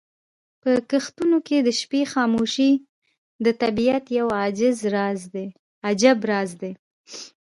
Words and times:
په 0.61 0.71
کښتونو 0.89 1.37
کې 1.47 1.57
د 1.61 1.69
شپې 1.79 2.01
خاموشي 2.13 2.71
د 3.45 3.47
طبیعت 3.61 4.05
یو 4.19 4.27
عجیب 5.85 6.17
راز 6.31 6.53
لري. 6.61 6.71